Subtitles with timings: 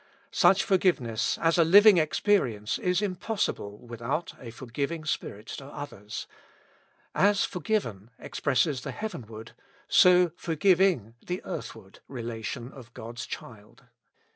[0.31, 6.25] Such forgiveness as a living experience, is impossible without a for giving spirit to others;
[7.13, 9.51] as forgiven expresses the heavenward,
[9.91, 13.83] ^o forgiving the earthward, relation of God's child.